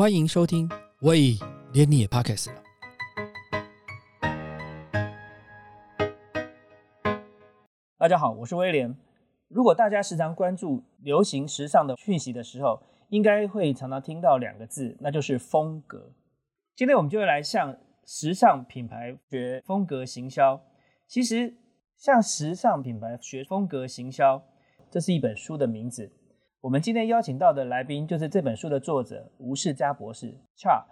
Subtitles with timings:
[0.00, 0.66] 欢迎收听。
[1.02, 1.36] 喂，
[1.74, 2.62] 连你也 Podcast 了。
[7.98, 8.96] 大家好，我是威廉。
[9.48, 16.10] 如果大家时常关注流行时尚的讯息的时候，应该会常常听到两个字，那就是风格。
[16.74, 17.76] 今天我们就会来向
[18.06, 20.58] 时尚品牌学风格行销。
[21.06, 21.52] 其实，
[21.98, 24.42] 向时尚品牌学风格行销，
[24.90, 26.10] 这是一本书的名字。
[26.62, 30.84] 我们今天邀请到的来宾就是这本书的作者吴世佳博士 Char。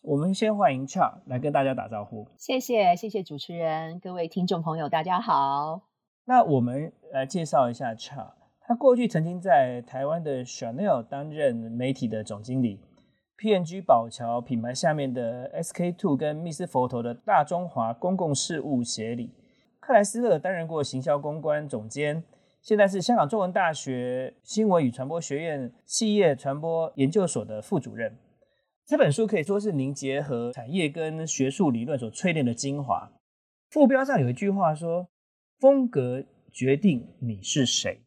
[0.00, 2.28] 我们先欢迎 Char 来跟大家打招呼。
[2.36, 5.82] 谢谢，谢谢主持人，各位听众朋友，大家好。
[6.26, 8.34] 那我们来介绍一下 Char。
[8.60, 12.78] 他过去曾经在台湾的 Chanel 担任媒体的总经理
[13.36, 19.34] ，P&G 宝桥品牌下面的 SK Two 跟密斯佛头的大中华公共事务协理，
[19.80, 22.22] 克莱斯勒担任过行销公关总监。
[22.66, 28.18] 现在是香港中文大学新闻与传播学院企业传播研究所的副主任。
[28.84, 33.12] 这本书可以说是您结合产业跟学术理论所淬炼的精华。
[33.70, 35.06] 副标上有一句话说
[35.60, 38.00] ：“风格决定你是谁。”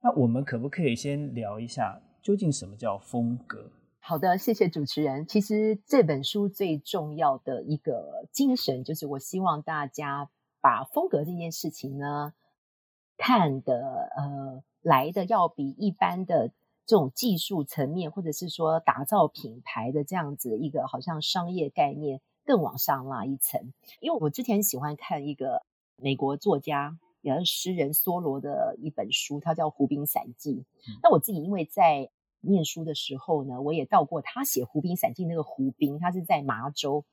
[0.00, 3.70] 那我们可不可以先聊一下，究竟什么叫风格？
[4.00, 5.26] 好的，谢谢主持人。
[5.26, 10.30] 其实这本书最重要的一个精神，就是我希望大家
[10.62, 12.32] 把风格这件事情呢。
[13.16, 16.48] 看的呃来的要比一般的
[16.84, 23.72] 这种技术层面，或者是说打造品牌的这样子一个好像商业概念更往上拉一层。
[24.00, 25.62] 因为我之前喜欢看一个
[25.96, 30.54] 美国作家也是诗人梭罗的一本书，它叫《湖滨散记》。
[31.02, 37.04] 那我自己因为在念书的时候呢，我也到过他写《湖滨散记》那个湖滨，他是在麻州，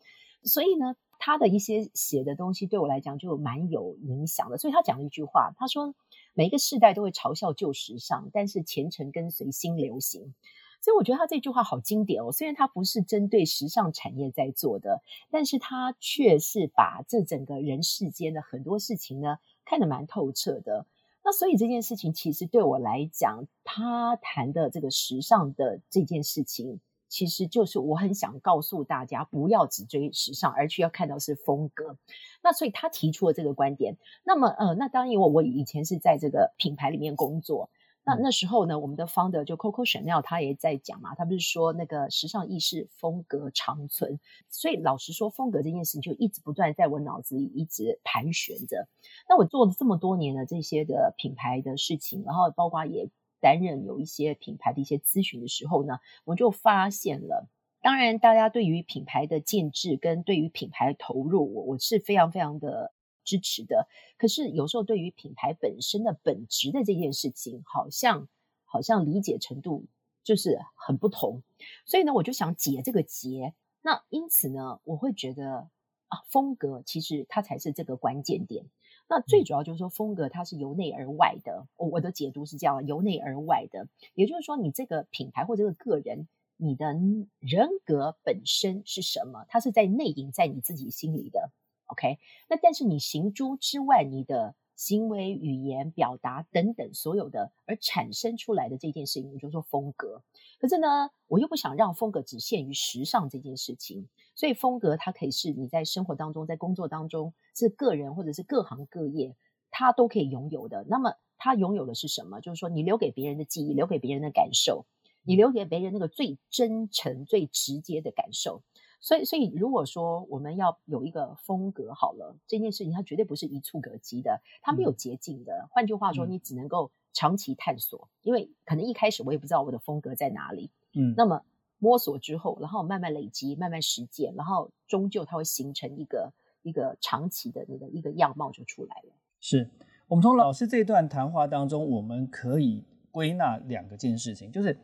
[0.44, 0.96] 所以呢。
[1.26, 5.96] 他的一些写的东西对我来讲就蛮有影响的，所以他讲了一句话，他说
[6.34, 10.34] 每一个世代都会嘲笑旧时尚，但是前程跟随新流行。
[10.82, 12.34] 所以我觉得他这句话好经典哦。
[12.34, 20.86] 虽然他不是针对时尚产业在做的，但是他却是把这整个人世间的很多事情呢看得蛮透彻的。
[21.24, 26.82] 那所以这件事情其实对我来讲，他谈的这个时尚的这件事情。
[27.14, 31.96] 其实就是我很想告诉大家，不要只追时尚，而去要看到是风格。
[32.42, 33.98] 那所以他提出了这个观点。
[34.24, 37.70] 那么，呃，那当然，我我以前是在这个品牌里面工作。
[38.04, 44.20] 那那时候呢，我们的 founder 就 Coco Chanel 他也在讲嘛，他不是说那个时尚意识风格长存。
[44.50, 48.88] 所以老实说，风格这件事情就一直不断在我脑子里一直盘旋着。
[49.30, 53.08] 那我做了这么多年的这些的品牌的事情，然后包括也。
[53.44, 57.50] 担任有一些品牌的一些咨询的时候呢，我就发现了。
[57.82, 62.94] 当然，大家对于品牌的建制跟对于品牌的投入，我我是非常非常的
[63.26, 63.90] 支持的。
[64.18, 68.30] 可是有时候对于品牌本身的本质的这件事情，好像
[68.64, 69.86] 好像理解程度
[70.24, 71.44] 就是很不同。
[71.86, 73.54] 所以呢，我就想解这个结。
[73.82, 75.68] 那因此呢，我会觉得
[76.08, 78.64] 啊，风格其实它才是这个关键点。
[79.08, 81.68] 那最主要就是说，风格它是由内而外的。
[81.78, 86.28] 我我的解读是这样：由内而外的，也就是说，你这个品牌或这个个人，
[86.58, 86.94] 你的
[87.40, 89.46] 人格本身是什么？
[89.48, 91.52] 它是在内隐在你自己心里的。
[91.88, 92.18] OK，
[92.50, 94.56] 那但是你行诸之外，你的。
[94.76, 100.24] 行为、语言、表达等等，所有的而产生出来的这件事情，我就说风格。
[100.60, 109.36] 可是呢，我又不想让风格只限于时尚这件事情，所以风格它可以是你在生活当中、在工作当中，是个人或者是各行各业，
[109.72, 110.86] 它都可以拥有的。
[110.90, 112.40] 那么，它拥有的是什么？
[112.42, 114.86] 就是说，你留给别人的记忆，留给别人的感受，
[115.24, 118.64] 你留给别人那个最真诚、最直接的感受。
[119.04, 125.68] 所以，所以如果说我们要有一个风格好了，这件事情它绝对不是一触可及的，它没有捷径的。
[125.72, 130.72] 换句话说，你只能够长期探索，因为可能一开始我也不知道我的风格在哪里。
[130.94, 131.44] 嗯，那么
[131.80, 136.32] 摸索之后，然后慢慢累积，慢慢实践，然后终究它会形成一个
[136.62, 139.12] 一个长期的那个一个样貌就出来了。
[139.42, 139.70] 是
[140.08, 144.80] 我们从老师这段谈话当中，我们可以归纳两个件事情，就是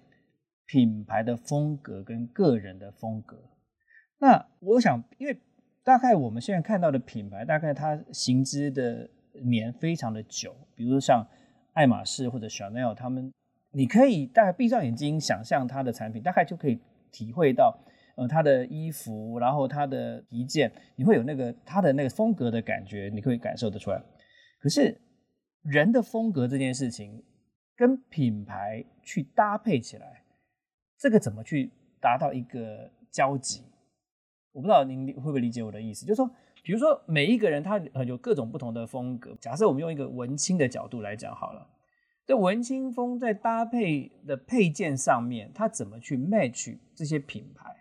[0.65, 3.37] 品牌的风格跟个人的风格。
[4.19, 5.37] 那我想，因为
[5.83, 11.25] 大概我们现在看到的品牌，大概它行之的年非常的久，比如像
[11.73, 13.31] 爱马仕或者 Chanel，他们，
[13.71, 16.79] 你可以大概闭上眼睛想象它的产品，大概就可以
[17.11, 17.77] 体会到，
[18.17, 24.03] 呃，它的衣服，然后它的一件，你会有那个它的那个风格的感觉，你可以感受得出来。
[24.59, 24.99] 可是
[25.61, 27.23] 人的风格这件事情，
[27.77, 30.23] 跟品牌去搭配起来，
[30.97, 31.71] 这个怎么去
[32.01, 33.63] 达到一个交集？
[34.59, 36.29] 我不知道您会不会理解我的意思，就是说，
[36.61, 39.33] 比如说每一个人他有各种不同的风格。
[39.39, 41.65] 假设我们用一个文青的角度来讲好了，
[42.25, 47.73] 这文青风在搭配的配件上面，它怎么去 match 这些品牌？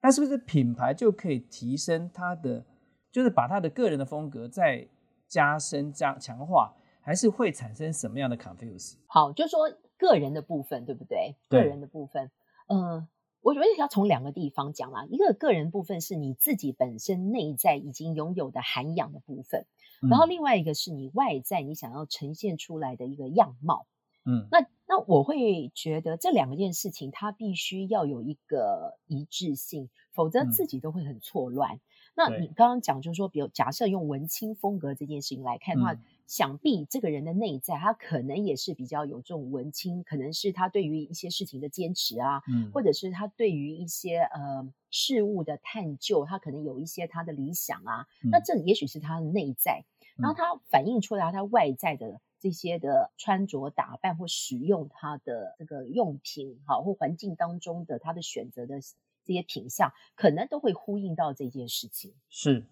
[0.00, 2.64] 那是不是品牌就可以提升它的，
[3.10, 4.86] 就是把它的个人的风格再
[5.26, 8.94] 加深、加强化，还是会产生什么样的 confuse？
[9.08, 9.68] 好，就说
[9.98, 11.34] 个人的部分，对不对？
[11.48, 12.30] 对个人的部分，
[12.68, 13.08] 嗯。
[13.42, 19.66] 我觉得要从两个地方讲啦，一个个人部分是你自己本身内在已经拥有的涵养的部分，
[20.08, 23.86] 然后另外一个是你外在你想要呈现出来的一个样貌。
[24.24, 31.80] 嗯，那那我会觉得这两件事情它必须要有一个一致性，否则自己都会很错乱。
[32.14, 35.96] 那你刚刚讲就是说，比如假设用文青风格这件事情来看的话。
[36.30, 48.06] 想必这个人的内在，他可能也是比较有这种文青，可能是他对于一些事情的坚持啊，嗯，或者是他对于一些呃事物的探究，他可能有一些他的理想啊。
[48.30, 49.84] 那这也许是他的内在，
[50.16, 58.80] 然后他反映出来他外在的这些的穿着打扮或使用他的这个用品，好或环境当中的他的选择的
[59.24, 62.14] 这些品相，可能都会呼应到这件事情。
[62.28, 62.64] 是。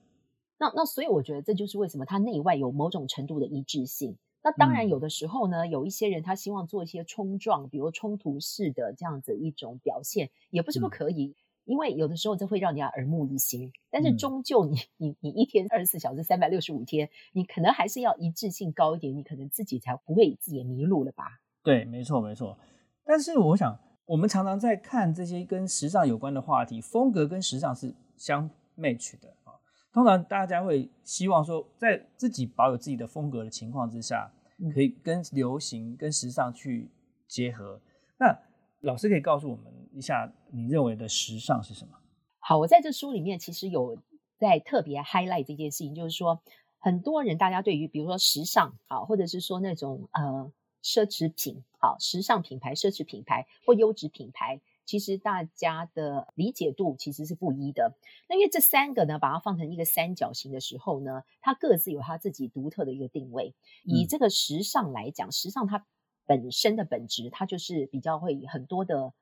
[0.59, 4.17] 那那所以我觉得这就是为什么他内外有某种程度的一致性。
[4.43, 11.35] 那当然有的时候呢，有一些人他希望做一些冲撞，比如冲突式的这样子一种表现，也不是不可以。
[11.65, 13.71] 因为有的时候这会让人家耳目一新。
[13.91, 21.41] 但是终究你你你一天二十四小时三百六十五天，你可能还是要一致性高一点，你可能自己才不会自己迷路了吧？
[21.63, 22.57] 对，没错没错。
[23.05, 29.35] 但是我想，我们常常在看这些跟时尚有关的话题，风格跟时尚是相 match 的。
[29.99, 34.31] 通常大家会希望说，在自己保有自己的风格的情况之下，
[34.73, 36.89] 可以跟流行、跟时尚去
[37.27, 37.81] 结合。
[38.17, 38.39] 那
[38.83, 41.99] 老师可以告诉我们一下，你认为的时尚是什么？
[42.39, 43.99] 好，我在这书里面其实有
[44.39, 46.41] 在特别 highlight 这件事情，就是说，
[46.79, 54.61] 很多人大家对于比如说时尚啊，或者是说那种呃奢侈品，好，时尚品牌、奢侈品牌或优质品牌。
[54.89, 57.93] 其实大家的理解度其实是不一的。
[58.27, 63.55] 那因为这三个呢，把它放成一个三角形的时候呢，它各自有它自己独特的一个定位。
[63.85, 65.87] 以这个时尚来讲，时尚它
[66.25, 69.13] 本身的本质，它就是比较会很多的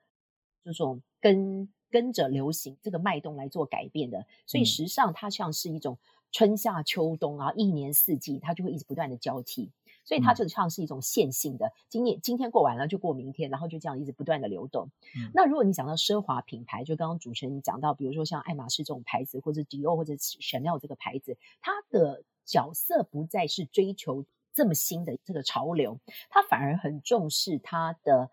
[0.63, 4.25] 这种跟跟着流行这个脉动来做改变的。
[4.47, 5.99] 所以时尚它像是一种
[6.31, 9.73] 春夏秋冬啊，一年四季它就会一直不断的交替。
[10.07, 14.89] 所以它就像是一种线性的，今年今天过完了就过明天，然后就这样一直不断的流动。
[15.35, 24.25] 那如果你讲到奢华品牌，就刚刚主持人讲到，比如说像爱马仕这种牌子，或者迪奥或者 Chanel 这个牌子，它的角色不再是追求
[24.55, 25.99] 这么新的这个潮流，
[26.31, 28.31] 它反而很重视它的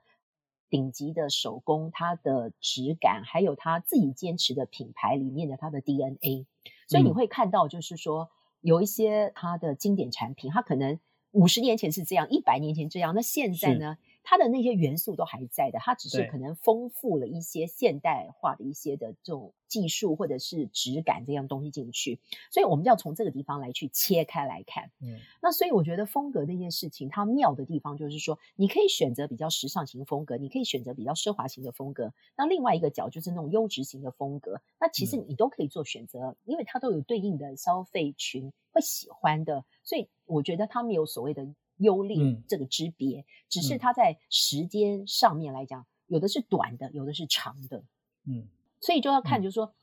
[0.70, 6.46] 顶级的手工、它的质感，还有它自己坚持的品牌里面的它的 DNA。
[6.88, 8.30] 所以你会看到，就是说
[8.62, 11.00] 有一些它的经典产品，它可能。
[11.33, 13.97] 五十年前是这样，一百年前这样，那现在呢？
[14.24, 24.92] 它的那些元素都还在的，它只是可能丰富了一些现代化的一些的这种技术或者是质感这样东西进去，所以我们就要从这个地方来去切开来看。
[25.02, 41.46] 嗯，那所以我觉得风格这件事情，它妙的地方就是说，你可以选择比较时尚型风格，你可以选择比较奢华型的风格，那另外一个角就是那种优质型的风格，那其实你都可以做选择，因为它都有对应的消费群会喜欢的，所以我觉得它没有所谓的。
[41.78, 47.84] 优劣这个之别，只是它在时间上面来讲，有的是短的，有的是长的。
[48.25, 48.48] 嗯，
[48.80, 49.74] 所以就要看，就是说，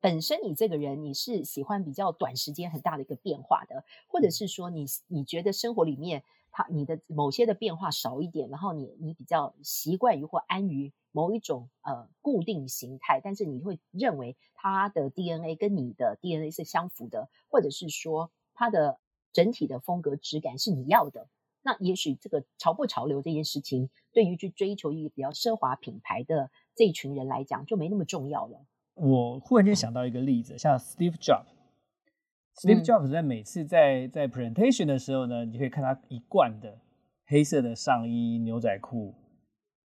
[0.00, 18.98] 本身你这个人你是喜欢比较短时间很大的一个变化的，或者是说你你觉得生活里面它你的某些的变化少一点，然后你你比较习惯于或安于某一种呃固定形态，但是你会认为它的 DNA 跟你的 DNA 是相符的，或者是说它的。
[19.32, 21.28] 整体的风格质感是你要的，
[21.62, 28.64] 那也许这个潮不潮流这件事情，对于去追求一个比较奢华品牌的这一群人来讲，就没那么重要了。
[28.94, 36.78] 我忽然间想到一个例子，像 Steve Jobs，Steve Jobs 在每次在在 presentation 的时候呢，你可以看他一贯的
[37.26, 39.14] 黑色的上衣、牛仔裤，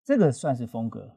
[0.04, 1.16] 这个算是风格。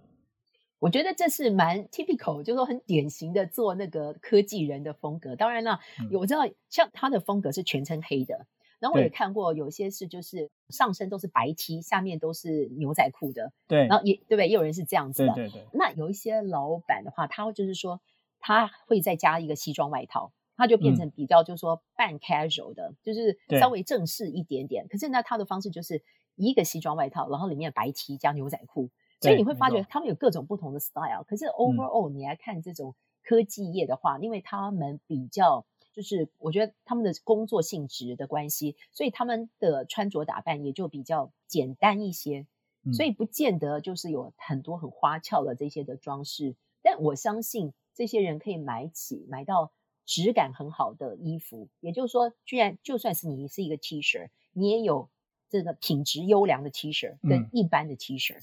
[0.85, 5.35] 我觉得这是蛮 typical，就是说很典型的做那个科技人的风格。
[5.35, 5.79] 当然了，
[6.11, 8.45] 我知道像他的风格是全身黑的，
[8.77, 13.51] 然后我也看过有些是就是上身都是白 T，下面都是牛仔裤的。
[13.67, 14.47] 对，然后也对不对？
[14.47, 15.33] 也有人是这样子的。
[15.33, 15.67] 对对对。
[15.73, 17.99] 那有一些老板的话，他就是说
[18.39, 24.87] 他会再加一个西装外套，他就变成比较就是说半 casual 的，就是稍微正式一点点。
[24.87, 26.03] 可是那他的方式就是
[26.35, 28.91] 一个西装外套，然后里面白 T 加牛仔裤。
[29.25, 42.45] 所以你会发觉他们有各种不同的 style，可是 overall 你来看这种科技业的话，因为他们比较就是我觉得他们的工作性质的关系，所以他们的穿着打扮也就比较简单一些，
[42.93, 46.55] 所以不见得就是有很多很花俏的这些的装饰。
[46.81, 49.71] 但我相信这些人可以买起买到
[50.05, 55.09] 质感很好的衣服，也就是说，居然就算是你是一个 T 恤，你也有
[55.49, 58.37] 这个品质优良的 T 恤跟一般的 T 恤。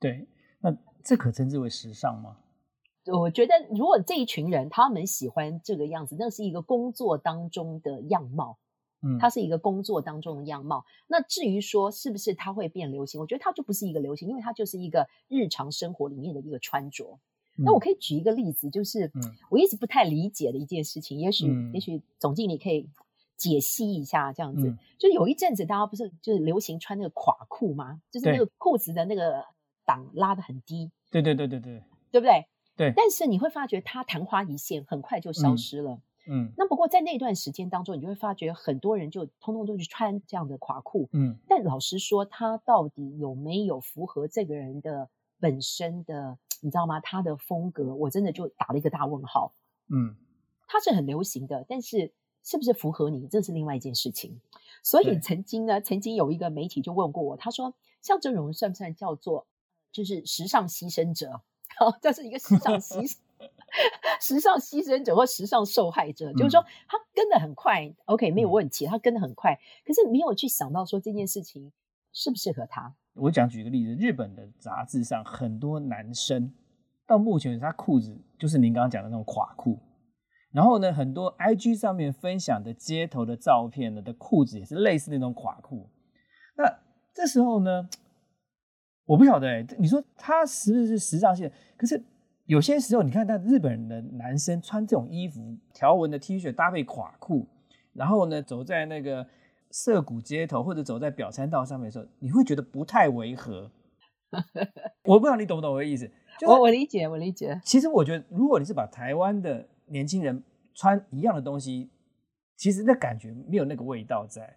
[0.00, 0.26] 对，
[0.60, 2.36] 那这可称之为时尚吗？
[3.06, 8.58] 我觉得，如果这一群人他们喜欢这个样子，那是一个工作当中的样貌，
[9.02, 10.84] 嗯，它是一个工作当中的样貌。
[11.06, 17.18] 那至于说是不是它会变流行，我觉得它就不是一个流行，因为它就是一个日常生活里面的一个穿着。
[17.56, 19.10] 那我可以举一个例子，就是
[19.50, 22.88] 我一直不太理解的一件事情，也许也许总经理可以
[23.36, 24.76] 解析一下，这样子。
[24.98, 28.00] 就有一阵子大家不是就是流行穿那个垮裤吗？
[28.10, 29.42] 就是那个裤子的那个
[29.88, 30.92] 档拉的很低。
[31.10, 32.46] 对对对对对，对不对？
[32.76, 32.92] 对。
[32.94, 35.98] 但是你会发觉它昙花一现，很快就消失了。
[36.28, 36.52] 嗯。
[36.58, 41.08] 那不过在那段时间当中，你就会发觉很多人就通通都去穿这样的垮裤。
[41.12, 41.38] 嗯。
[41.48, 45.08] 但老实说，它到底有没有符合这个人的
[45.40, 46.38] 本身的？
[46.60, 46.98] 你知道吗？
[46.98, 49.54] 他的风格，我真的就打了一个大问号。
[49.90, 50.16] 嗯，
[50.66, 54.40] 他是很流行的，但是是不是符合你，这是另外一件事情。
[54.82, 59.46] 所以曾经呢，曾经有一个媒体就问过我，他说：“像这种算不算叫做
[59.92, 61.40] 就是时尚牺牲者？
[61.78, 63.16] 好，这是一个时尚牺
[64.20, 71.72] 时尚牺牲者或时尚受害者，就是说他跟的很快，OK 没有问题，他跟的很快，可是没有去想到说这件事情
[72.12, 76.52] 适不适合他。”我讲举个例子，日本的杂志上很多男生
[77.06, 79.78] 到目前为止，他裤子就是您刚刚讲的那种垮裤。
[80.50, 85.90] 然后呢，很多 IG 上面分享的街头的照片呢的裤子也是类似那种垮裤。
[86.56, 86.64] 那
[87.12, 87.88] 这时候呢，
[89.08, 91.50] 我不晓得哎，你说他是不是时尚性？
[91.76, 92.00] 可是
[92.44, 97.46] 有些时候，你看那日本的男生穿这种衣服，条纹的 T 恤搭配垮裤，
[97.94, 99.26] 然后呢走在那个。
[99.70, 103.70] 涩谷街头或者走在表参道上面的时候，你会觉得不太违和。
[105.04, 106.10] 我不知道你懂不懂我的意思。
[106.46, 107.60] 我我理解，我理解。
[107.62, 111.90] 其实我觉得，如果你是把台湾的年轻人穿一样的东西，
[112.56, 114.56] 其实那感觉没有那个味道在。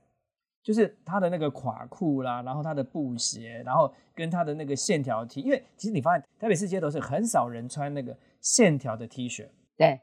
[0.64, 9.48] 就是他的那个垮裤啦，然后他的布鞋，然后跟他的那个线条 T，因为其实你发现台北市街头是很少人穿那个线条的 T 恤。
[9.78, 10.00] 对，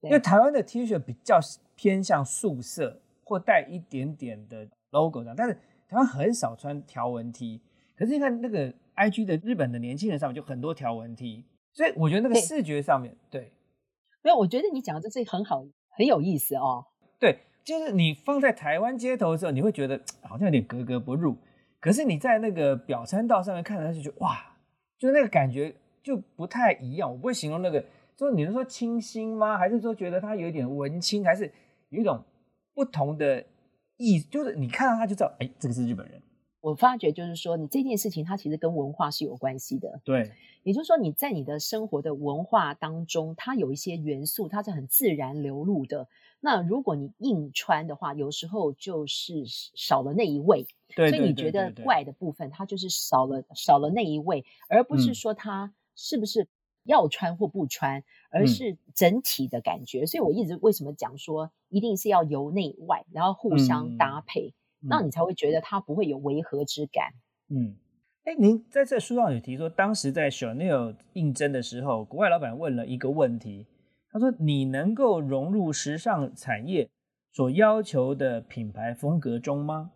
[0.00, 1.38] 因为台湾的 T 恤比较
[1.74, 3.00] 偏向素色。
[3.24, 5.54] 或带一点点的 logo 样，但是
[5.88, 7.62] 台湾很少穿条纹 T，
[7.96, 13.52] 可是你看那个 IG 的日本的年轻人上面就很多条纹 T，所以我觉得那个视觉上面对，
[14.22, 15.64] 没有，我觉得你讲的这是很好，
[15.96, 16.84] 很有意思哦。
[17.18, 21.36] 对，就是你放在台湾街头的时候，你会觉得好像有点格格不入，
[21.80, 24.38] 可是你在那个表参道上面看上去就哇，
[24.98, 27.10] 就那个感觉就不太一样。
[27.10, 27.84] 我不会形容那个，
[28.16, 29.56] 就是你能说清新吗？
[29.56, 31.50] 还是说觉得他有一点文青，还是
[31.90, 32.22] 有一种？
[32.74, 33.44] 不同的
[33.98, 36.18] 意，就是你看到他就知道，哎，这个是日本人。
[36.62, 40.00] 我发觉就是说，你这件事情它其实跟文化是有关系的。
[40.04, 46.08] 对，也就是说，你在你的生活的文化当中，它有一些元素，它是很自然流露的。
[46.40, 50.64] 那如果你硬穿的话，有时候就是少了那一味。
[50.96, 56.48] 对，所以你觉得怪的部分，它就是少了少了那一味，而不是说它是不是。
[56.84, 60.04] 要穿或不穿，而是整体的感觉。
[60.04, 64.52] 所以我一直为什么讲说，一定是要由内外，然后互相搭配，
[64.88, 67.12] 那你才会觉得它不会有违和之感。
[67.48, 67.76] 嗯，
[68.24, 73.66] 哎，您在这书上有提说，当时在 Chanel 应征的时候，国外老板问了一个问题，
[74.10, 76.90] 他说：“你能够融入时尚产业
[77.32, 79.92] 所要求的品牌风格中吗？”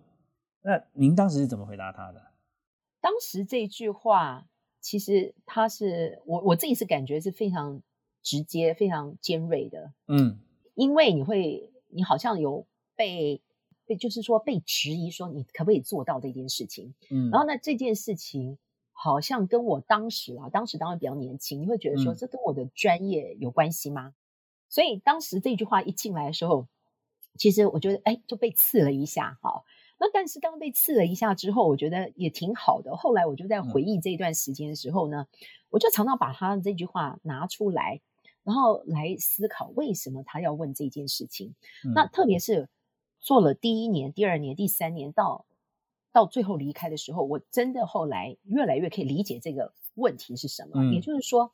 [0.62, 2.32] 那您当时是怎么回答他的？
[3.00, 4.46] 当时这句话。
[4.78, 7.82] 其实他是我我自己是感觉是非常
[8.22, 10.38] 直接、非常尖锐的，嗯，
[10.76, 12.64] 因为你会你好像有
[12.94, 13.42] 被
[13.86, 18.58] 被就是说被质疑说你可不可以做到这件事情，嗯，然后呢这件事情
[18.92, 24.14] 好像跟我当时啊，当时当然比较年轻，你会觉得说这跟我的专业有关系吗？
[24.68, 26.66] 所以当时这句话一进来的时候，
[27.38, 29.62] 其实我觉得哎就被刺了一下，哈。
[29.98, 32.96] 那但是当被刺了一下之后，我觉得也挺好的。
[32.96, 35.26] 后来我就在回忆这一段时间的时候呢，
[35.70, 38.02] 我就常常把他这句话拿出来，
[38.44, 41.54] 然后来思考为什么他要问这件事情。
[41.94, 42.68] 那特别是
[43.26, 45.47] 做了第一年、第二年、第三年，到
[46.12, 50.85] 到最后离开的时候，我真的后来越来越可以理解这个问题是什么。
[50.95, 51.50] 也就是说。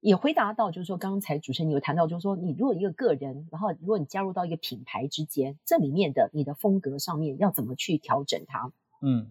[0.00, 8.72] 也回答到，就是说刚才主持人有谈到，就是说你如果一个个人，然后如果你加入到一个品牌之间，这里面的你的风格上面要怎么去调整它？
[9.00, 9.30] 嗯，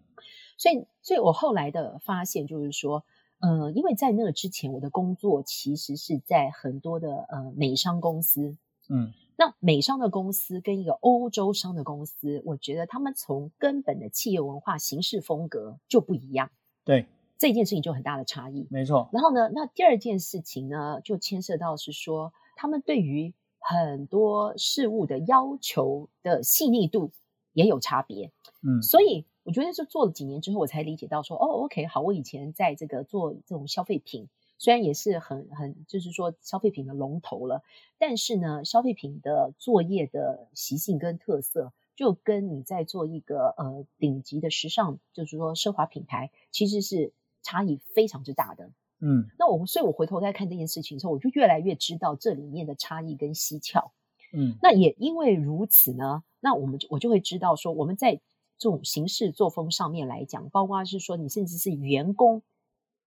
[0.57, 3.03] 所以，所以我后来的发现就是说，
[3.39, 8.55] 呃，因为在那个之前，我的工作其实是在很多的呃美商公司，
[8.87, 16.51] 嗯，那美商的公司跟一个欧洲商的公司，我觉得他们从根本的企业文化、形式、风格就不一样。
[16.85, 17.07] 对。
[17.39, 18.67] 这件事情就很大的差异。
[18.69, 19.09] 没错。
[19.11, 27.09] 然后呢，那第二件事情呢，就牵涉到是说，他们对于很多事物的要求的细腻度
[27.53, 28.31] 也有差别。
[28.61, 34.27] 嗯，所以我觉得是做了几年之后，我才理解到说，哦，OK，好，我以前在这个做这种消费品，
[34.61, 37.63] 虽然也是很很，就是说消费品的龙头了，
[37.97, 41.73] 但是呢，消费品的作业的习性跟特色。
[41.93, 47.11] 就跟你在做一个呃顶级的时尚，就是说奢华品牌，其实是
[47.43, 48.71] 差异非常之大的。
[48.99, 53.91] 嗯，那我所以，我回头再看这件事情的时候，我就越来越知道这里面的差异跟蹊跷。
[54.33, 58.15] 嗯，那也因为如此呢，那我们我就会知道说，我们在
[58.57, 62.41] 这种行事作风上面来讲，包括是说你甚至是员工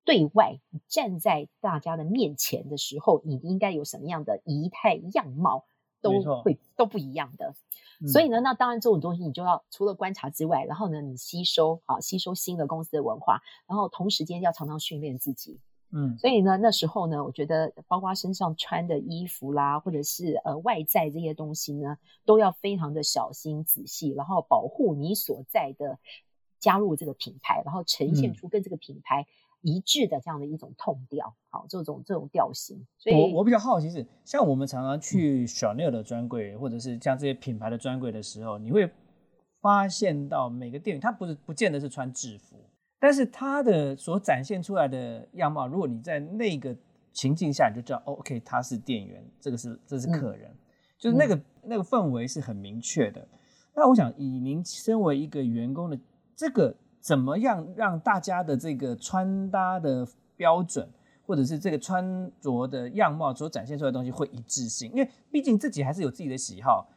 [0.04, 5.64] 对外站在大家的面前的时候，你应该有什么样的仪态样貌，
[6.00, 7.54] 都会都不一样的。
[8.12, 15.58] 所以呢，那当然这种东西你就要除了观察之外，然后呢，你吸收啊，吸收新的公司的文化，然后同时间要常常训练自己。
[15.90, 21.96] 嗯，所以呢，那时候呢，我觉得包括身上穿的衣服啦，或者是呃外在这些东西呢，
[22.26, 25.98] 都要非常的小心仔细，然后保护你所在的
[26.58, 29.26] 加入这个品牌，然后呈现出跟这个品牌。
[29.64, 32.86] 一致的这样的一种痛调，好，这种这种调性。
[32.98, 38.90] 所以，我我比较好奇是，像我们常常去 Chanel 的专柜，或者是像这些品牌的专柜的时候，你会
[39.62, 42.56] 发现到每个店员他不是不见得是穿制服，
[43.00, 46.76] 但是他的所展现出来的样貌，如果你在那个
[47.14, 50.54] 情境下，你就知道，OK，他是店员，这个是这是客人，
[50.98, 53.26] 就是那个那个氛围是很明确的。
[53.74, 55.98] 那我想，以您身为一个员工的
[56.36, 56.76] 这个。
[57.04, 60.08] 怎么样让大家的这个穿搭的
[60.38, 60.88] 标准，
[61.26, 64.90] 或者是这个穿着的样貌所展现出来的东西会一致性？
[64.90, 66.88] 因为毕竟自己还是有自己的喜好，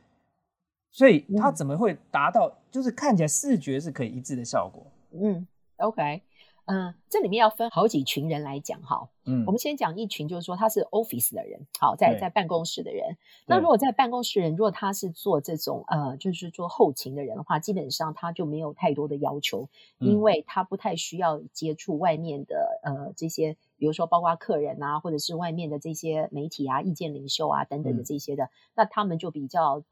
[0.91, 4.87] 所以他怎么会达到就是看起来视觉是可以一致的效果？
[5.11, 5.45] 嗯
[5.75, 6.21] ，OK。
[6.67, 9.09] 嗯，这里面要分好几群人来讲哈。
[9.23, 13.17] 嗯，我们先讲一群，就是说他是 office 的人，好，在在办公室的人。
[13.45, 29.83] 那如果在办公室人，如果他是做这种呃，就是做后勤的人的话，基本上他就没有太多的要求，因为他不太需要接触外面的呃这些，比如说包括客人啊，或者是外面的这些媒体啊、意见领袖啊等等的这些的，那他们就比较。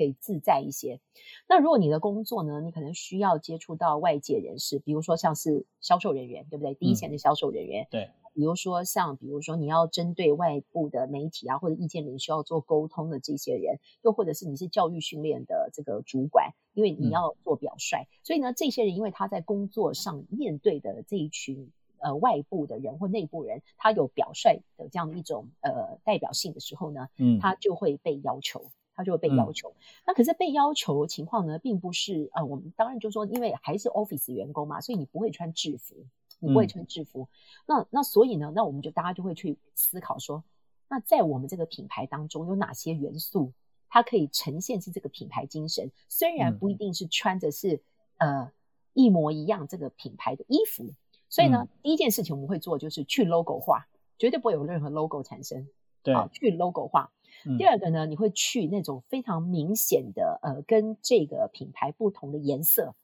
[0.00, 0.98] 可以自在一些。
[1.46, 6.72] 那如果你的工作呢，你可能需要接触到外界人士，比如说像是销售人员，对不对？
[6.72, 7.86] 第一线的销售人员。
[7.90, 8.08] 对。
[8.32, 28.70] 比如说像，比如说你要针对外部的媒体啊，或者意见领袖要做沟通的这些人，又或者是你是教育训练的这个主管，因为你要做表率，所以呢，这些人因为他在工作上面对的这一群呃外部的人或内部人，他有表率的这样的一种呃代表性的时候呢，嗯，他就会被要求。
[29.00, 29.72] 他就会被要求，
[30.06, 35.94] 那可是被要求情况呢，并不是呃，我们当然就说，因为还是 office 员工嘛，所以你不会穿制服，
[36.38, 37.26] 你不会穿制服。
[37.66, 40.44] 那那所以呢，那我们就大家就会去思考说，
[40.86, 43.52] 那在我们这个品牌当中有哪些元素，
[43.88, 45.90] 它可以呈现是这个品牌精神？
[46.10, 47.80] 虽然不一定是穿着是
[48.18, 48.52] 呃
[48.92, 50.84] 一模一样这个品牌的衣服，
[51.30, 55.66] 所以呢，第一件事情我们会做就是去 logo 化，绝对不会有任何 logo 产生，
[56.02, 57.10] 对，去 logo 化。
[57.58, 62.94] 第二个呢，你会去那种非常明显的呃，跟这个品牌不同的颜色，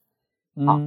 [0.66, 0.78] 好，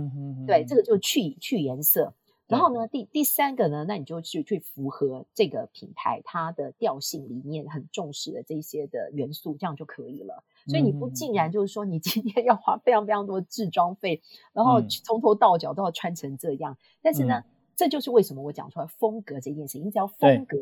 [0.48, 2.14] 对，这个就去去颜色。
[2.48, 10.44] 然后呢，第第三个呢，那你就去去符合这个品牌它的调性里面很重视的这些的元素，这样就可以了。
[10.66, 16.76] 所以你不竟然就是说你今天要花非常非常多制装费，然后从头到脚都要穿成这样。
[17.04, 17.44] 但是呢，
[17.76, 20.58] 这就是为什么我讲出来风格这件事情，你只要风格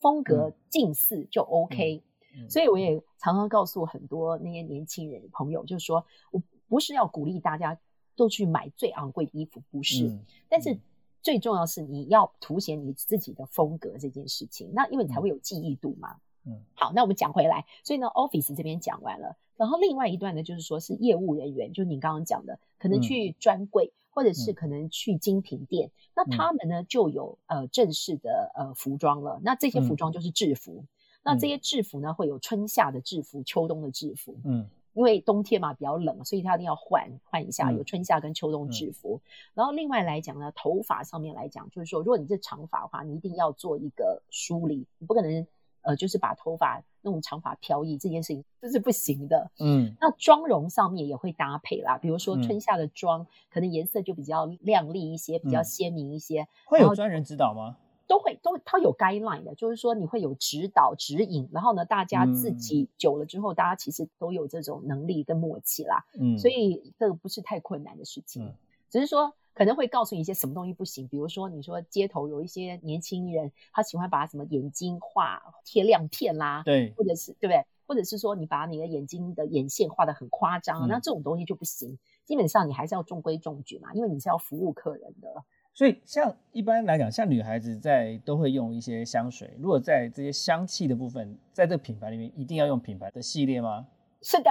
[0.00, 2.02] 风格近似就 OK。
[2.48, 7.78] 所以我也常常告诉很多那些年轻人朋友，就是说我不是要鼓励大家
[8.16, 10.18] 都去买最昂贵的衣服，不是。
[10.48, 10.78] 但是
[11.22, 16.16] 最重要是你要凸显你自己的风格这件事情，那因为你才会有记忆度嘛。
[16.44, 30.84] 嗯，好，那我们讲回来，所以呢，Office 这边讲完了，然后另外一段呢，就是说是业务人员，就是你刚刚讲的，可能去专柜或者是可能去精品店，那他们呢就有呃正式的呃服装了，那这些服装就是制服。
[31.28, 34.34] 那这些制服呢，会有春夏的制服、秋冬的制服。
[34.44, 39.20] 嗯，因为冬天嘛比较冷，所以他一定要换换一下，有春夏跟秋冬制服。
[39.54, 45.46] 然后另外来讲呢，头发上面来讲，就是说，如果你是长发的话，你一定要做一个梳理，你不可能
[45.82, 49.50] 呃，就是把头发那种长发飘逸，这件事情这是不行的。
[49.60, 56.48] 嗯，那妆容上面也会搭配啦，比如说春夏的妆，可能颜色就比较亮丽一些，比较鲜明一些。
[56.66, 57.76] 会有专人指导吗？
[58.08, 66.04] 都会都它有 guideline 的，就是说你会有指导指引，然后呢，大家自己久了之后，大家其实都有这种能力跟默契啦。
[66.18, 68.52] 嗯，所以这个不是太困难的事情，
[68.90, 77.64] 只是说可能会告诉你一些什么东西不行，比如说你说街头有一些年轻人，他喜欢把什么眼睛画贴亮片啦，对，或者是对不对？
[77.86, 81.98] 或者是说你把你的眼睛的眼线画的很夸张，那这种东西就不行。
[82.24, 85.44] 基本上你还是要中规中矩嘛，因为你是要服务客人的。
[85.78, 93.86] 所以像一般来讲，像女孩子在都会用一些香水，如果在这些香气的部分，在这个品牌里面一定要用品牌的系列吗？
[94.20, 94.50] 是的，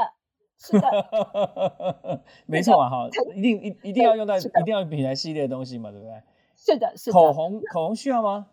[0.57, 6.23] 是的， 没错啊，哈，一定一一定要用到一定要品牌系列的东西嘛，对不对？
[6.55, 7.13] 是的，是的。
[7.13, 8.47] 口红口红需要吗？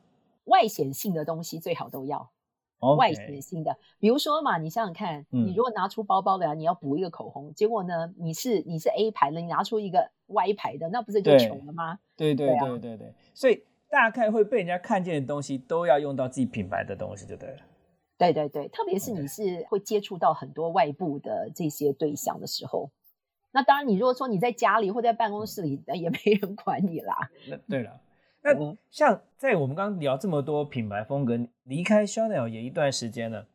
[0.47, 2.33] 外显性的东西最好都要。
[2.97, 11.99] 外显性的，比如说嘛，你想想看，你如果拿出包包来，你要补一个口红，结果呢，你是你是 A 牌的，你拿出一个 Y 牌的，那不是就穷了吗？
[12.17, 17.57] 对对对对对，所以大概会被人家看见的东西，都要用到自己品牌的东西，就对了。
[18.17, 22.91] 对对对，特别是你是会接触到很多外部的这些对象的时候，
[23.51, 27.17] 那当然，你如果说你在家里或在办公室里，那也没人管你啦。
[27.49, 28.01] 那对了。
[28.45, 33.47] 那像在我们刚刚聊这么多品牌风格，离开 Chanel 也一段时间了。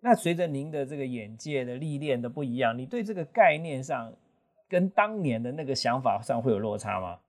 [0.00, 4.12] 那随着您的这个眼界的历练的不一样，你对这个概念上
[4.68, 7.20] 跟当年的那个想法上会有落差吗？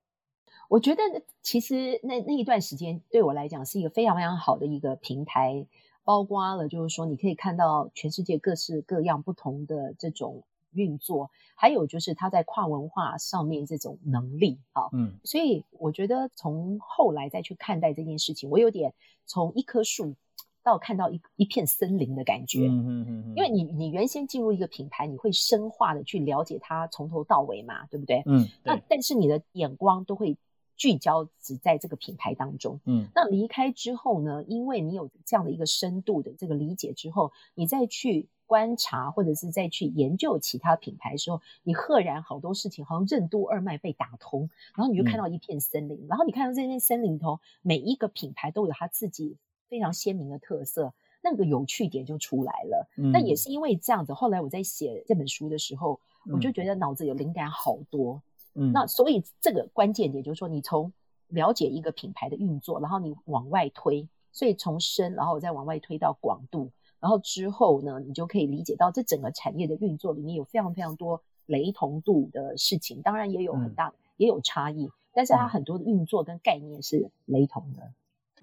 [0.68, 1.02] 我觉得
[1.42, 5.66] 其实那那一段时间对我来讲是一个非常非常好的一个平台，
[6.04, 10.44] 包括了就是说你可以看到全世界各式各样不同的这种。
[10.78, 18.94] 运作，还有就是他在跨文化上面这种能力啊，嗯，所以我觉得从后来再去看待这件事情，我有点
[19.26, 20.14] 从一棵树
[20.64, 28.22] 到看到一一片森林的感觉，嗯嗯嗯，因为你你原先进入一个品牌，你会深化的去了解它从头到尾嘛，对不对？
[28.28, 30.38] 嗯，那但是你的眼光都会
[30.76, 38.30] 聚焦只在这个品牌当中，嗯，那离开之后呢，因为你有这样的一个深度的这个理解之后，你再去。
[38.48, 52.88] 观察或者是再去研究其他品牌的时候，你赫然好多事情好像任督二脉被打通，然后你就看到一片森林，然后你看到这片森林头每一个品牌都有它自己非常鲜明的特色，那个有趣点就出来了。
[52.96, 56.00] 那也是因为这样子，后来我在写这本书的时候，
[56.32, 58.22] 我就觉得脑子有灵感好多。
[58.54, 60.92] 嗯，那所以这个关键点就是说，你从
[61.28, 66.72] 了解一个品牌的运作，然后你往外推，所以从深，然后再往外推到广度。
[67.00, 77.92] 然后之后呢，你就可以理解到这整个产业的运作里面有非常非常多雷同度的事情，当然也有很大也有差异，但是它很多的运作跟概念是雷同的。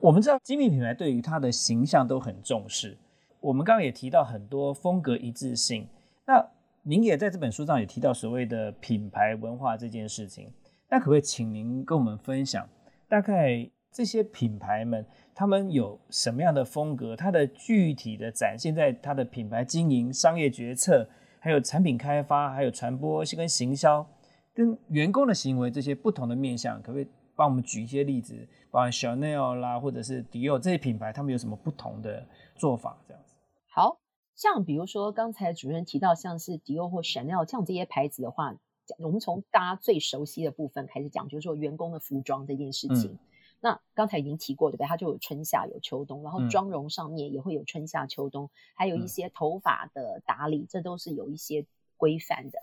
[0.01, 2.97] 我们知道精品品牌对于它的形象都很重视，
[3.41, 5.89] 我们刚刚也提到很多风格一致性。
[6.27, 6.47] 那
[6.83, 10.51] 您也在这本书上也提到所谓的品牌文化这件事情，
[10.89, 12.69] 那可不可以请您跟我们分享
[13.09, 13.71] 大概？
[13.95, 17.15] 这些品牌们，他们有什么样的风格？
[17.15, 24.05] 它的具体的展现在它的品牌经营、商业决策，还有产品开发，还有传播跟行销，
[24.53, 28.35] 跟员工的行为这些不同的面向，可不可以帮我们举一些例子？
[28.73, 32.27] 包括 Chanel 啦，或者是迪奥这些品牌，他们有什么不同的
[32.57, 32.99] 做法？
[33.07, 33.37] 这样子。
[33.71, 34.01] 好
[34.35, 38.57] 像比如说刚才主任提到，像是迪奥或 Chanel 这样这些牌子的话，
[38.99, 43.17] 我们从大家最熟悉的部分开始讲，就是说员工的服装这件事情。
[43.65, 44.87] 那刚才已经提过，对不对？
[44.87, 51.65] 它就有春夏有秋冬，然后妆容上面也会有春夏秋冬，还有一些头发的打理，这都是有一些
[51.97, 52.59] 规范的。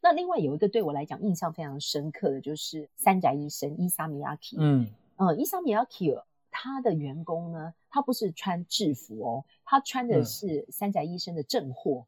[0.00, 4.56] 那另外有一个对我来讲印象非常深刻的就是三宅医生伊萨米亚基。
[4.58, 6.16] 嗯嗯，伊萨米亚基
[6.50, 12.06] 他的员工呢，他不是穿制服哦，他穿的是三宅医生的正货，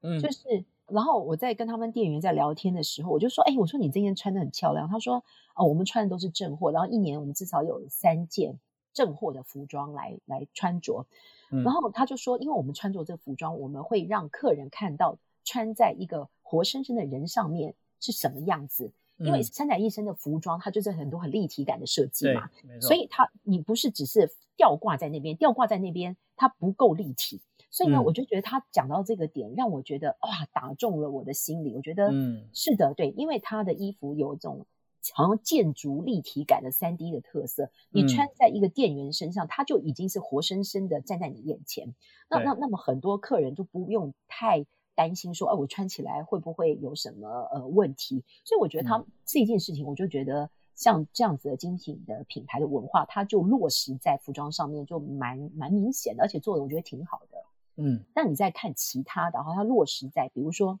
[0.00, 0.64] 嗯，就是。
[0.88, 5.24] 然后我在跟他们店员在聊天的时候，我就说：“哎，我说你今天穿的很漂亮。”他说
[5.56, 8.58] ：“哦，我们穿的都是正货，然后一年我们至少有三件
[8.92, 11.06] 正货的服装来来穿着。”
[11.50, 18.92] 然后他就说：“因为我们穿着这个服装，我们会让客人看到穿在一个活生生的人上面是什么样子。
[19.18, 31.74] 因为三宅一生的服装，它就是很多很立体感的设计嘛，所以它你不是只是吊挂在那边，吊挂在那边它不够立体。”所以呢，我就觉得他讲到这个点，让我觉得哇，打中了我的心里。
[31.74, 34.64] 我觉得，嗯，是的，对，因为他的衣服有一种
[35.12, 41.94] 好像建筑立体感的三 D 的特色，你穿在一个店员身上，他就已经是活生生的站在你眼前。
[42.30, 48.24] 那那那么很多客人就不用太担心说，哎，我穿起来会不会有什么呃问题？
[48.44, 57.36] 所以我觉得他这件事情，我就觉得像这样子的精品的品牌的文化，它就落实在服装上面，就蛮蛮明显的，而且做的我觉得挺好的。
[57.76, 60.80] 嗯，那你再看其他的，然后它落实在，比如说，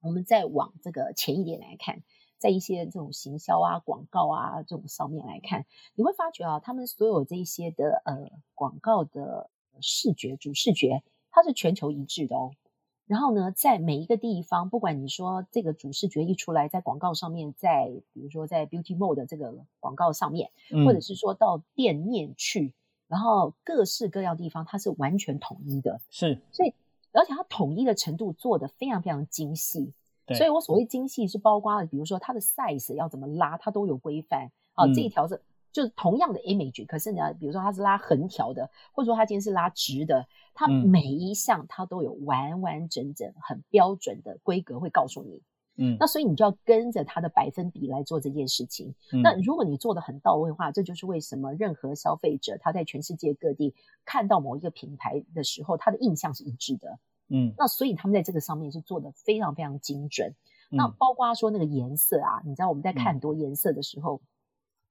[0.00, 2.02] 我们再往这个前一点来看，
[2.38, 12.52] 在一些这种行销啊、广告啊这种上面来看，你会发觉啊，他们所有这一些的呃广告的视觉主视觉，它是全球一致的哦。
[13.06, 20.50] 然后呢，在每一个地方，不管你说这个主视觉一出来，在广告上面，在比如说在 Beauty Mode 这个广告上面，
[20.84, 22.74] 或者是说到店面去，
[23.08, 26.00] 然后各式各样地方，它是完全统一的。
[26.10, 26.72] 是，所以
[27.12, 29.92] 而且它统一的程度做的非常非常精细。
[30.26, 34.50] 对所以我所谓精细是包括了，比如说它的 size 要怎么拉，它都有规范。
[34.74, 35.40] 啊，嗯这一条是
[35.72, 45.40] 就是同样的 image，可是呢，比如说它是拉横条的，或者说它今天是拉直的，它嗯每一项它都有完完整整、很标准的规格会告诉你。
[45.80, 48.94] 嗯，那所以你就要跟着它的百分比来做这件事情。
[49.12, 49.22] 嗯。
[49.22, 56.98] 那如果你做的很到位的话，这就是为什么任何消费者他在全世界各地看到某一个品牌的时候，他的印象是一致的。
[57.28, 57.54] 嗯。
[57.56, 60.34] 那所以他们在这个上面是做的非常非常精准。
[60.70, 60.94] 那嗯。
[60.98, 64.20] 包括说那个颜色啊，你知道我们在看很多颜色的时候，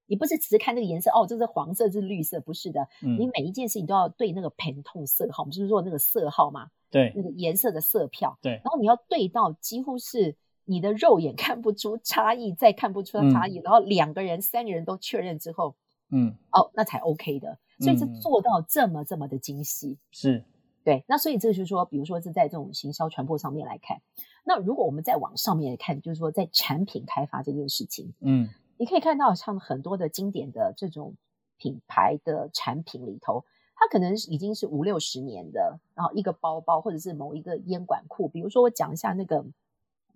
[0.06, 3.20] 你不是只是看那个颜色哦，这是黄色，这是绿色，不是的，嗯。
[3.20, 7.12] 你每一件事情都要对那个 Pantone 色号，我们就是说那个色号嘛，对。
[7.14, 8.54] 那个颜色的色票，对。
[8.54, 10.36] 然后你要对到几乎是
[10.68, 15.76] 你的肉眼看不出差异，再看不出差异，然后两个人、三个人都确认之后，
[16.12, 16.36] 嗯。
[16.52, 17.58] 哦，那才 OK 的。
[17.80, 18.14] 所以是嗯。
[18.22, 19.98] 做到这么这么的精细。
[20.12, 20.44] 是。
[20.84, 24.02] 对，那所以这就是说，比如说是在这种行销传播上面来看，
[24.46, 28.50] 那如果我们再往上面来看，就是说在产品开发这件事情，嗯。
[28.78, 31.16] 你可以看到像很多的经典的这种
[31.58, 33.44] 品牌的产品里头，
[33.76, 39.44] 它可能已经是五六十年的，然后一个包包或者是某一个烟管裤，比如说我讲一下那个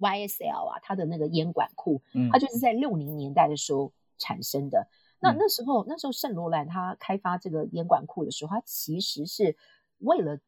[0.01, 4.87] YSL 啊，它的那个烟管裤，嗯它就是在六零年代的时候产生的。
[5.19, 9.55] 那嗯那时候，那时候圣罗兰它开发这个烟管裤的时候，它其实是
[9.99, 10.39] 为了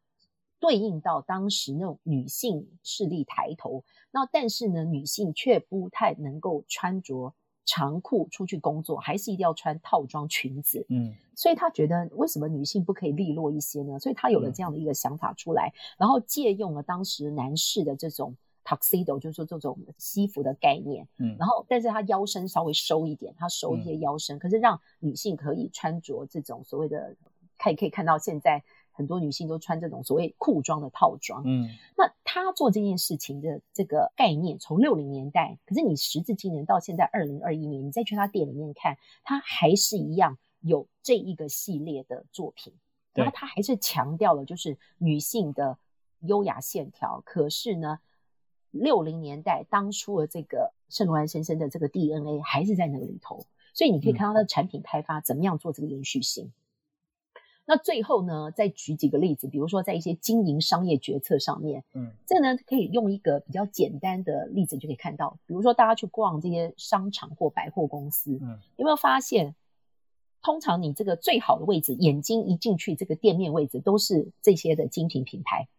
[0.59, 7.33] 对应到当时那种女性势力抬头，那但是呢，女性却不太能够穿着
[7.65, 10.85] 长裤出去工作，还是一定要穿套装裙子。
[10.89, 13.99] 嗯所以他觉得为什么女性不可以利落一些呢？
[13.99, 21.36] 所以他有了嗯这样的一个想法出来，然后借用了当时男士的这种 tuxedo，就是说这种西服的概念，嗯。
[21.38, 27.15] 然后但是它腰身稍微收一点，它收一些腰身，可是让女性可以穿着这种所谓的，
[27.58, 31.67] 可以可以看到现在很多女性都穿这种所谓裤装的套装，嗯。
[31.97, 42.73] 那她做这件事情的这个概念，从六零年代，可是你时至今年到现在二零二一年，你再去她店里面看，她还是一样有这一个系列的作品，
[43.13, 43.36] 然后对。
[43.36, 45.78] 他还是强调了就是女性的
[46.21, 47.21] 优雅线条。
[47.26, 47.99] 可是呢，
[48.73, 56.51] 六零年代当初的这个圣罗兰先生的这个 DNA 还是在那个里头，所以你可以嗯看到他的产品开发怎么样做这个延续性。
[57.65, 69.55] 那最后呢，再举几个例子，比如说在一些经营商业决策上面，嗯这呢可以用一个比较简单的例子就可以看到，比如说大家去逛这些商场或百货公司，嗯有没有发现，
[70.41, 75.69] 通常你这个最好的位置，眼睛一进去，这个店面位置都是这些的精品品牌，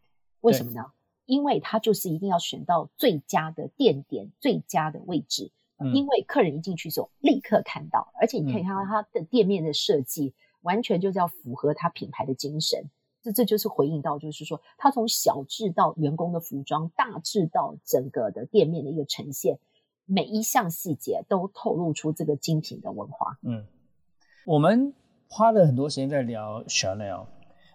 [0.41, 0.93] 为什么呢？
[1.27, 12.91] 因为它就是一定要选到最佳的店点、最佳的位置，嗯因为客人一进去的时候立刻看到，而且你可以嗯看到它的店面的设计，完全就是要符合它品牌的精神。
[13.23, 19.59] 这这就是回应到，就是说，它从小至到员工的服装，大至到整个的店面的一个呈现，
[20.05, 23.39] 每一项细节都透露出这个精品的文化。
[23.41, 23.65] 嗯，
[24.45, 24.93] 我们
[25.27, 27.29] 花了很多时间在聊 Chanel。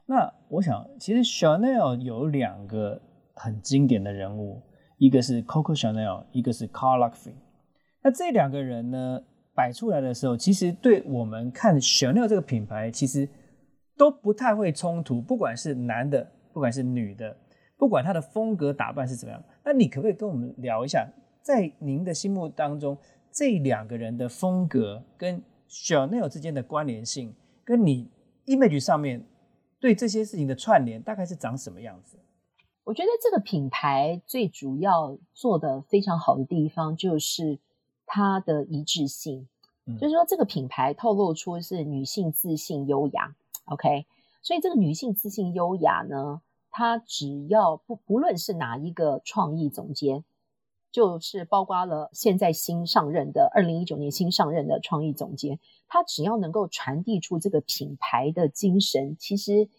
[0.06, 3.02] 那我想，其实 Chanel 有两个
[3.40, 4.62] 很经典的人物，
[4.98, 7.36] 一个是 Coco Chanel，一个是 Karl Lagerfeld。
[8.04, 9.22] 那这两个人呢，
[9.56, 13.28] 摆出来的时候，其实对我们看 Chanel 这个品牌，其实
[13.98, 17.36] 都不太会冲突，不管是男的，不管是女的，
[17.78, 19.42] 不管他的风格打扮是怎么样。
[19.64, 21.08] 那你可不可以跟我们聊一下，
[21.42, 22.98] 在您的心目当中，
[23.32, 28.12] 这两个人的风格跟 Chanel 之间的关联性，跟你
[28.48, 29.26] image 上面
[29.80, 32.18] 对这些事情的串联，大概是长什么样子？
[32.90, 37.60] 我觉得这个品牌最主要做的非常好的地方，就是
[38.08, 39.48] 它的一致性。
[39.86, 44.08] 嗯就是说，这个品牌透露出是女性自信优雅，OK？
[44.42, 50.24] 所以这个女性自信优雅呢，它只要不不论是哪一个创意总监，
[50.92, 59.70] 就是包括了现在新上任的二零一九年新上任的创意总监，他只要能够传递出这个品牌的精神，其实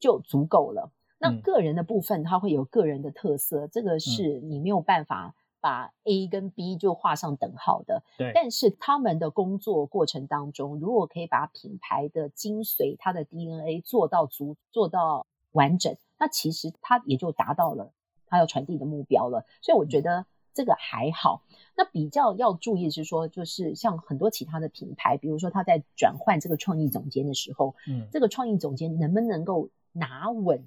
[0.00, 0.90] 就足够了。
[1.22, 8.02] 那嗯个人的部分，他会有个人的特色，这个是你没有办法把 A 跟 B 就画上等号的。
[8.16, 17.92] 对，但是他们的工作过程当中，如果可以把品牌的精髓、它的 DNA 做到足、做到完整，那其实它也就达到了
[18.26, 19.44] 它要传递的目标了。
[19.60, 21.42] 所以我觉得这个还好。
[21.76, 30.66] 那比较要注意的是说，就是像很多其他的品牌，比如说他在转换这个创意总监的时候，嗯这个创意总监能不能够拿稳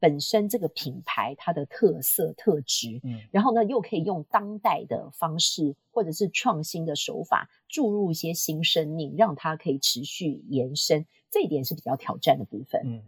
[0.00, 12.80] 本身这个品牌它的特色特质，嗯然后呢又可以用当代的方式或者是创新的手法注入一些新生命，让它可以持续延伸，这一点是比较挑战的部分。
[12.84, 13.02] 嗯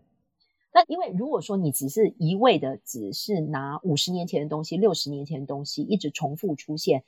[0.75, 7.05] 那因为如果说你只是一味的只是拿五十年前的东西、六十年前的东西一直重复出现，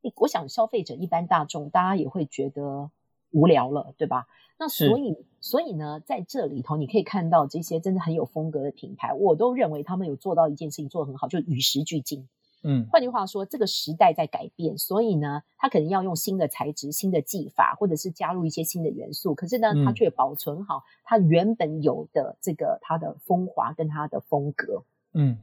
[0.00, 2.90] 你我想消费者一般大众大家也会觉得
[3.34, 4.26] 无聊了，对吧？
[4.56, 12.26] 那所以所以呢，在这里头你可以看到这些真的很有风格的品牌，我都认为他们有做到一件事情做得很好，就是与时俱进。
[12.66, 19.34] 嗯换句话说，这个时代在改变，所以呢，它可能要用新的材质、新的技法，或者是加入一些新的元素。
[19.34, 24.82] 可是呢，它嗯却保存好它原本有的这个它的风华跟它的风格。
[25.12, 25.36] 嗯，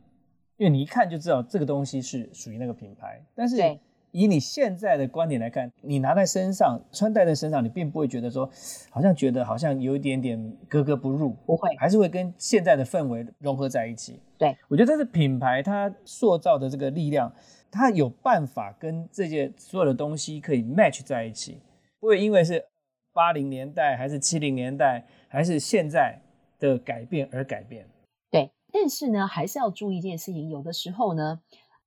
[0.58, 3.80] 因为你一看就知道这个东西是属于那个品牌，但是对
[4.12, 8.50] 以你现在的观点来看，你拿在身上、穿戴在身上，你并不会觉得说，
[8.90, 14.20] 好像觉得好像有一点点格格不入，不会还是会跟现在的氛围融合在一起。
[14.38, 17.34] 对，我觉得这是品牌它塑造的这个力量，
[17.72, 21.60] 它有办法跟这些所有的东西可以 match 在一起，
[22.00, 22.66] 不会因为是
[23.14, 26.20] 八零年代还是七零年代还是现在
[26.60, 27.86] 的改变而改变。
[28.30, 31.40] 对，但是呢，还是要注意一件事情，有的时候呢，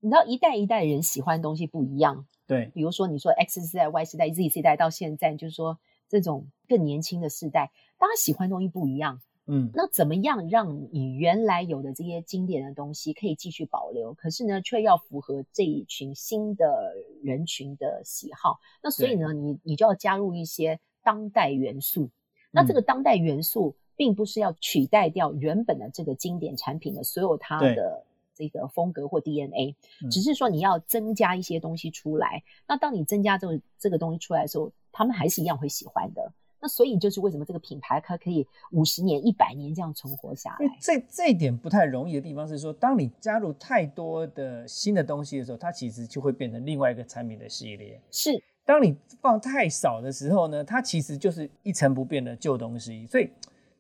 [0.05, 2.27] 你知道一代一代人喜欢的东西不一样。
[2.47, 5.79] 对，比如说你说 X 世代、Y 世代、Z 世代到现在，就是说
[6.11, 9.19] 这种更年轻的世代，大家喜欢的东西不一样。
[9.47, 18.59] 嗯那怎么样让你原来有的这些经典的东西可以继续保留，可是呢，却要符合这一群新的人群的喜好？
[18.83, 22.11] 那所以呢，你你就要加入一些当代元素。
[22.51, 32.43] 那这个当代元素并不是要取代掉原本的这个经典产品的所有它的这个风格或 DNA，嗯只是说你要增加一些东西出来。
[32.67, 36.33] 那当你增加这个这个东西出来的时候，他们还是一样会喜欢的。
[36.61, 40.79] 那所以就是为什么这个品牌它可以五十年、一百年这样存活下来。
[40.81, 48.01] 这这一点不太容易的地方是说，当你加入太多的新的东西的时候，它其实就会变成另外一个产品的系列。
[48.11, 48.31] 是
[48.65, 53.07] 当你放太少的时候呢，它其实就是一成不变的旧东西。
[53.09, 53.29] 所以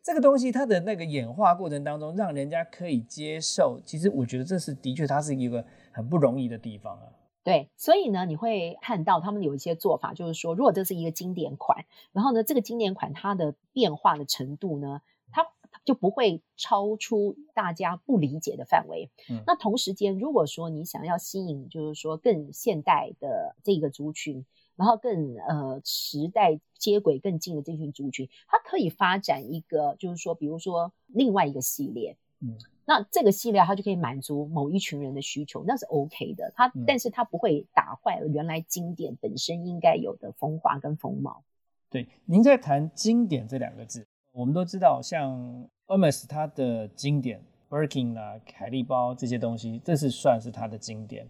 [0.04, 7.08] 这个东西它的那个演化过程当中，让人家可以接受，其实我觉得这是的确它是一个很不容易的地方啊。
[7.42, 15.00] 对，所以呢，你会看到他们有一些做法，就是说，如果这是一个经典款，然后呢，这个经典款它的变化的程度呢，
[15.32, 15.46] 它
[15.86, 19.10] 就不会超出大家不理解的范围。
[19.30, 24.44] 嗯那同时间，如果说你想要吸引，就是说更现代的这个族群，
[24.76, 36.52] 然后更呃时代接轨更近的这群族群，它可以发展一个，就是说，比如说另外一个系列，嗯，那这个系列它就可以满足某一群人的需求，那是 OK 的。
[36.54, 41.42] 它，嗯但是它不会打坏了原来经典本身应该有的风华跟风貌。
[41.90, 51.28] 对，您在谈经典这两个字，我们都知道，像 Hermes 它的经典，Birkin 啦、凯利包这些东西，这是算是它的经典。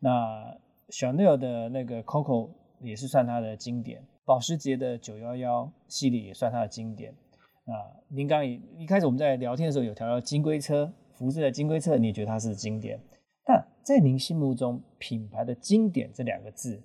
[0.00, 2.50] 那 Chanel 的那个 Coco
[2.80, 7.12] 也是算它的经典，保时捷的911系列也算它的经典。
[7.66, 7.72] 啊，
[8.08, 13.00] 您刚一一开始我们在聊天的时候有聊到金龟车，福斯的金龟车，你也觉得它是经典。
[13.46, 16.82] 那在您心目中，品牌的经典这两个字，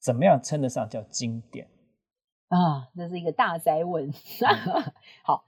[0.00, 1.68] 怎么样称得上叫经典？
[2.48, 4.12] 啊，这是一个大灾问。
[5.24, 5.44] 好，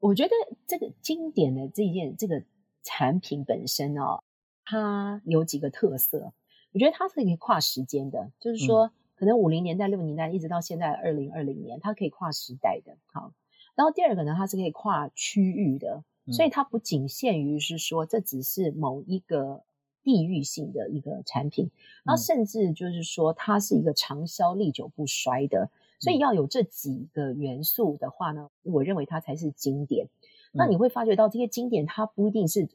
[0.00, 0.30] 我觉得
[0.66, 2.44] 这个经典的这件这个
[2.82, 4.22] 产品本身哦，
[4.64, 6.32] 它有几个特色。
[6.72, 12.96] 我觉得它是可以跨时间的，就是说，可能五零年代、六零年代一直到现在二零二零年，它可以跨时代的。
[13.06, 13.32] 好，
[13.74, 19.64] 然后第二个呢，它是可以跨区域的，所以它不仅限于是说这只是某一个
[20.04, 21.70] 地域性的一个产品，
[22.04, 25.68] 然后甚至就是说它是一个长销历久不衰的。
[26.00, 30.06] 所以要有这几个元素的话呢，我认为它才是经典。
[30.52, 32.68] 那你会发觉到这些经典，它不一定是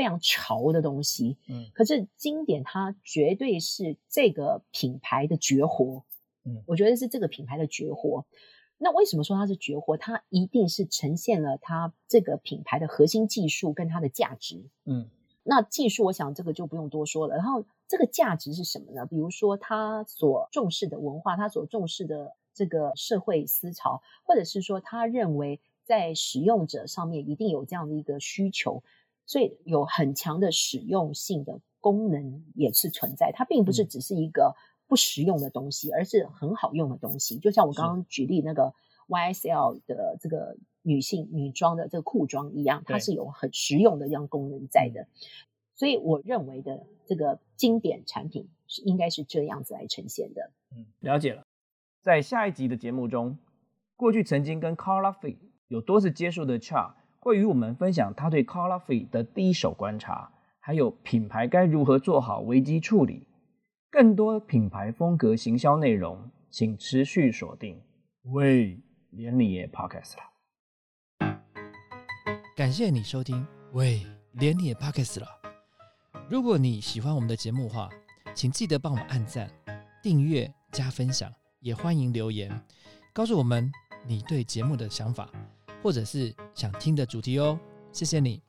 [0.00, 6.06] 非常潮的东西，嗯可是经典它绝对是这个品牌的绝活。
[6.46, 8.24] 嗯我觉得是这个品牌的绝活。
[8.78, 9.98] 那为什么说它是绝活？
[9.98, 14.70] 它一定是呈现了它这个品牌的核心技术跟它的价值。
[14.86, 15.10] 嗯
[15.42, 17.36] 那技术，我想这个就不用多说了。
[17.36, 19.04] 然后这个价值是什么呢？
[19.04, 28.82] 比如说它所重视的文化，它所重视的这个社会思潮，或者是说他认为在使用者上面一定有这样的一个需求，
[29.30, 33.30] 所以有很强的使用性的功能也是存在。
[33.32, 34.56] 它并不是只是一个
[34.88, 37.38] 不实用的东西，而是很好用的东西。
[37.38, 38.74] 就像我刚刚举例那个
[39.06, 45.06] YSL 的这个女性女装的这个裤装一样，它是有很实用的这样功能在的。
[45.76, 50.50] 所以我认为的这个经典产品是应该是这样子来呈现的。
[50.76, 51.44] 嗯，了解了。
[52.02, 53.38] 在下一集的节目中，
[53.94, 63.28] 过去曾经跟 Carl Lagerfeld 有多次接触的 Char 会与我们分享他对 Coffee 的第一手观察，还有品牌该如何做好危机处理。
[63.90, 67.78] 更多品牌风格行销内容，请持续锁定
[68.22, 70.22] 喂连你也 Podcast 了。
[72.56, 74.00] 感谢你收听喂
[74.32, 75.26] 连你也 Podcast 了。
[76.28, 77.90] 如果你喜欢我们的节目话，
[78.34, 79.50] 请记得帮我们按赞、
[80.02, 82.50] 订阅、加分享，也欢迎留言
[83.12, 83.70] 告诉我们
[84.06, 85.28] 你对节目的想法，
[85.82, 87.58] 或者是想听的主题哦。
[87.92, 88.40] 谢谢你。